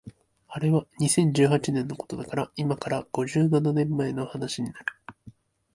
[0.47, 4.85] あれは二千十八年のことだから今から五十七年前の話になる